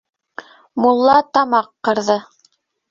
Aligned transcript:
Мулла 0.85 1.21
тамаҡ 1.39 1.71
ҡырҙы: 1.91 2.21